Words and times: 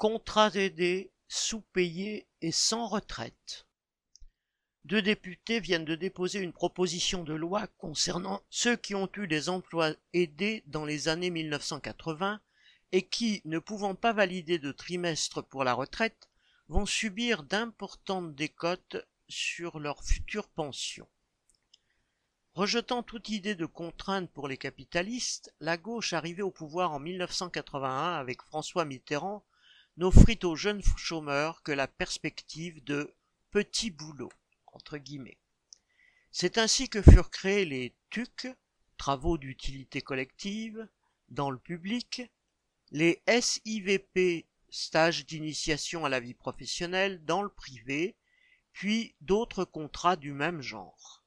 Contrats 0.00 0.54
aidés, 0.54 1.12
sous-payés 1.28 2.26
et 2.40 2.52
sans 2.52 2.86
retraite. 2.86 3.66
Deux 4.86 5.02
députés 5.02 5.60
viennent 5.60 5.84
de 5.84 5.94
déposer 5.94 6.38
une 6.38 6.54
proposition 6.54 7.22
de 7.22 7.34
loi 7.34 7.66
concernant 7.76 8.40
ceux 8.48 8.76
qui 8.76 8.94
ont 8.94 9.10
eu 9.18 9.26
des 9.26 9.50
emplois 9.50 9.92
aidés 10.14 10.62
dans 10.68 10.86
les 10.86 11.08
années 11.08 11.28
1980 11.28 12.40
et 12.92 13.02
qui, 13.08 13.42
ne 13.44 13.58
pouvant 13.58 13.94
pas 13.94 14.14
valider 14.14 14.58
de 14.58 14.72
trimestre 14.72 15.42
pour 15.42 15.64
la 15.64 15.74
retraite, 15.74 16.30
vont 16.68 16.86
subir 16.86 17.42
d'importantes 17.42 18.34
décotes 18.34 19.06
sur 19.28 19.78
leur 19.80 20.02
future 20.02 20.48
pension. 20.48 21.06
Rejetant 22.54 23.02
toute 23.02 23.28
idée 23.28 23.54
de 23.54 23.66
contrainte 23.66 24.30
pour 24.30 24.48
les 24.48 24.56
capitalistes, 24.56 25.54
la 25.60 25.76
gauche 25.76 26.14
arrivée 26.14 26.40
au 26.40 26.50
pouvoir 26.50 26.92
en 26.92 27.00
1981 27.00 28.14
avec 28.14 28.40
François 28.40 28.86
Mitterrand 28.86 29.44
n'offrit 30.00 30.38
aux 30.44 30.56
jeunes 30.56 30.82
chômeurs 30.96 31.62
que 31.62 31.72
la 31.72 31.86
perspective 31.86 32.82
de 32.84 33.14
petits 33.50 33.90
boulots. 33.90 34.32
Entre 34.72 34.96
guillemets. 34.96 35.36
C'est 36.30 36.56
ainsi 36.56 36.88
que 36.88 37.02
furent 37.02 37.28
créés 37.28 37.66
les 37.66 37.94
TUC, 38.08 38.48
travaux 38.96 39.36
d'utilité 39.36 40.00
collective, 40.00 40.88
dans 41.28 41.50
le 41.50 41.58
public, 41.58 42.22
les 42.92 43.22
SIVP, 43.28 44.46
stages 44.70 45.26
d'initiation 45.26 46.06
à 46.06 46.08
la 46.08 46.20
vie 46.20 46.32
professionnelle, 46.32 47.22
dans 47.26 47.42
le 47.42 47.50
privé, 47.50 48.16
puis 48.72 49.14
d'autres 49.20 49.66
contrats 49.66 50.16
du 50.16 50.32
même 50.32 50.62
genre. 50.62 51.24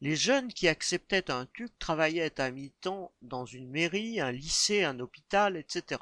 Les 0.00 0.14
jeunes 0.14 0.52
qui 0.52 0.68
acceptaient 0.68 1.28
un 1.32 1.46
TUC 1.46 1.76
travaillaient 1.80 2.40
à 2.40 2.52
mi-temps 2.52 3.12
dans 3.22 3.46
une 3.46 3.68
mairie, 3.68 4.20
un 4.20 4.30
lycée, 4.30 4.84
un 4.84 5.00
hôpital, 5.00 5.56
etc. 5.56 5.98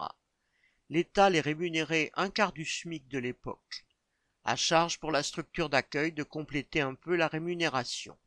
L'État 0.90 1.30
les 1.30 1.40
rémunérait 1.40 2.10
un 2.14 2.28
quart 2.28 2.52
du 2.52 2.66
SMIC 2.66 3.08
de 3.08 3.18
l'époque. 3.18 3.86
À 4.44 4.54
charge 4.54 5.00
pour 5.00 5.10
la 5.10 5.22
structure 5.22 5.70
d'accueil 5.70 6.12
de 6.12 6.22
compléter 6.22 6.82
un 6.82 6.94
peu 6.94 7.16
la 7.16 7.26
rémunération. 7.26 8.18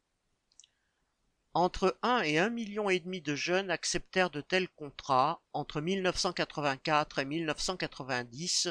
Entre 1.53 1.97
1 2.01 2.21
et 2.21 2.39
1 2.39 2.49
million 2.49 2.89
et 2.89 2.99
demi 2.99 3.21
de 3.21 3.35
jeunes 3.35 3.69
acceptèrent 3.69 4.31
de 4.31 4.41
tels 4.41 4.69
contrats 4.69 5.41
entre 5.53 5.81
1984 5.81 7.19
et 7.19 7.25
1990, 7.25 8.69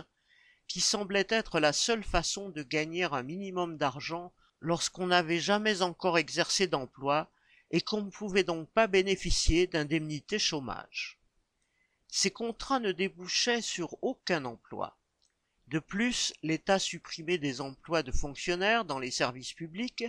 qui 0.66 0.80
semblait 0.80 1.26
être 1.28 1.60
la 1.60 1.72
seule 1.72 2.04
façon 2.04 2.48
de 2.48 2.64
gagner 2.64 3.04
un 3.04 3.22
minimum 3.22 3.76
d'argent 3.76 4.32
lorsqu'on 4.60 5.06
n'avait 5.06 5.38
jamais 5.38 5.82
encore 5.82 6.18
exercé 6.18 6.66
d'emploi 6.66 7.30
et 7.70 7.80
qu'on 7.80 8.02
ne 8.02 8.10
pouvait 8.10 8.44
donc 8.44 8.68
pas 8.70 8.88
bénéficier 8.88 9.68
d'indemnité 9.68 10.40
chômage. 10.40 11.20
Ces 12.08 12.30
contrats 12.30 12.80
ne 12.80 12.92
débouchaient 12.92 13.62
sur 13.62 14.02
aucun 14.02 14.44
emploi. 14.44 14.98
De 15.68 15.78
plus, 15.80 16.32
l'État 16.42 16.78
supprimait 16.78 17.38
des 17.38 17.60
emplois 17.60 18.02
de 18.02 18.12
fonctionnaires 18.12 18.84
dans 18.84 18.98
les 18.98 19.10
services 19.10 19.52
publics, 19.52 20.04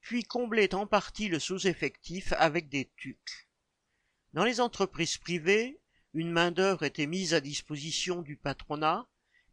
puis 0.00 0.24
comblait 0.24 0.74
en 0.74 0.86
partie 0.86 1.28
le 1.28 1.38
sous-effectif 1.38 2.32
avec 2.36 2.68
des 2.68 2.90
TUC. 2.96 3.48
Dans 4.32 4.44
les 4.44 4.60
entreprises 4.60 5.18
privées, 5.18 5.80
une 6.12 6.30
main-d'œuvre 6.30 6.84
était 6.84 7.06
mise 7.06 7.34
à 7.34 7.40
disposition 7.40 8.22
du 8.22 8.36
patronat, 8.36 9.08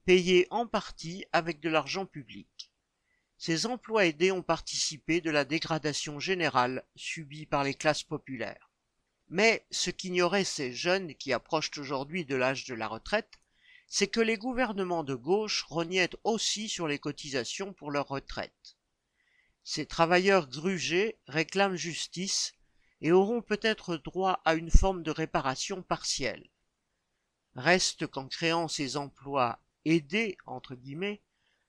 payée 0.05 0.47
en 0.49 0.67
partie 0.67 1.25
avec 1.31 1.59
de 1.59 1.69
l'argent 1.69 2.05
public. 2.05 2.71
Ces 3.37 3.65
emplois 3.65 4.05
aidés 4.05 4.31
ont 4.31 4.41
participé 4.41 5.21
de 5.21 5.29
la 5.29 5.45
dégradation 5.45 6.19
générale 6.19 6.85
subie 6.95 7.45
par 7.45 7.63
les 7.63 7.75
classes 7.75 8.03
populaires. 8.03 8.66
Mais 9.29 9.65
ce 9.71 9.89
qu'ignoraient 9.89 10.43
ces 10.43 10.73
jeunes 10.73 11.13
qui 11.15 11.33
approchent 11.33 11.77
aujourd'hui 11.77 12.25
de 12.25 12.35
l'âge 12.35 12.65
de 12.65 12.73
la 12.73 12.87
retraite, 12.87 13.39
c'est 13.87 14.07
que 14.07 14.19
les 14.19 14.37
gouvernements 14.37 15.03
de 15.03 15.15
gauche 15.15 15.63
rognaient 15.63 16.09
aussi 16.23 16.69
sur 16.69 16.87
les 16.87 16.99
cotisations 16.99 17.73
pour 17.73 17.91
leur 17.91 18.07
retraite. 18.07 18.77
Ces 19.63 19.85
travailleurs 19.85 20.47
grugés 20.47 21.17
réclament 21.27 21.75
justice 21.75 22.53
et 23.01 23.11
auront 23.11 23.41
peut-être 23.41 23.97
droit 23.97 24.41
à 24.45 24.55
une 24.55 24.71
forme 24.71 25.03
de 25.03 25.11
réparation 25.11 25.81
partielle. 25.83 26.49
Reste 27.55 28.07
qu'en 28.07 28.27
créant 28.27 28.67
ces 28.67 28.97
emplois 28.97 29.59
aidés, 29.85 30.37
entre 30.45 30.75
guillemets, 30.75 31.21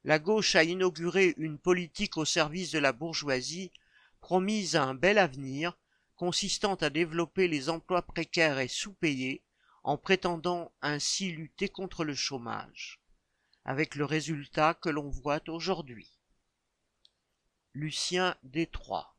la 0.05 0.19
gauche 0.19 0.55
a 0.55 0.65
inauguré 0.65 1.35
une 1.39 1.59
politique 1.59 2.17
au 2.17 2.25
service 2.25 2.71
de 2.71 2.79
la 2.79 2.93
bourgeoisie 2.93 3.73
promise 4.21 4.77
à 4.77 4.85
un 4.85 4.95
bel 4.95 5.19
avenir, 5.19 5.77
consistant 6.19 6.75
à 6.75 6.91
développer 6.91 7.49
les 7.49 7.71
emplois 7.71 8.03
précaires 8.03 8.59
et 8.59 8.69
sous-payés 8.69 9.45
en 9.85 9.97
prétendant 9.97 10.73
ainsi 10.83 11.31
lutter 11.31 11.69
contre 11.69 12.05
le 12.05 12.15
chômage, 12.15 13.01
avec 13.65 13.95
le 13.95 14.05
résultat 14.05 14.75
que 14.75 14.91
l'on 14.91 15.09
voit 15.09 15.49
aujourd'hui. 15.49 16.13
Lucien 17.73 18.37
Détroit 18.43 19.18